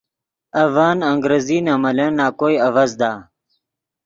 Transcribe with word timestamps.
اڤن 0.61 0.97
انگریزی 1.11 1.57
نے 1.65 1.73
ملن 1.83 2.11
نَکوئے 2.19 2.55
اڤزدا۔ 2.67 3.11